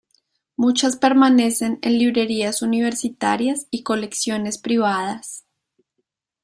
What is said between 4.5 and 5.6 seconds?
privadas.